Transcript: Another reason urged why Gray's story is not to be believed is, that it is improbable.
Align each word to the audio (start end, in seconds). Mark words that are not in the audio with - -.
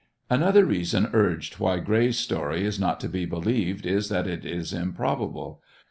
Another 0.31 0.65
reason 0.65 1.11
urged 1.13 1.59
why 1.59 1.77
Gray's 1.77 2.17
story 2.17 2.65
is 2.65 2.79
not 2.79 2.99
to 3.01 3.07
be 3.07 3.23
believed 3.27 3.85
is, 3.85 4.09
that 4.09 4.25
it 4.25 4.47
is 4.47 4.73
improbable. 4.73 5.61